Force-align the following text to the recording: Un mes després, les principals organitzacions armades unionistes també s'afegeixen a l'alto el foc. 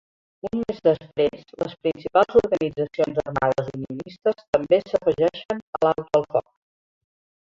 Un 0.47 0.53
mes 0.69 0.77
després, 0.87 1.43
les 1.63 1.73
principals 1.87 2.37
organitzacions 2.39 3.21
armades 3.23 3.69
unionistes 3.79 4.41
també 4.57 4.79
s'afegeixen 4.93 5.61
a 5.79 5.83
l'alto 5.85 6.09
el 6.21 6.25
foc. 6.37 6.49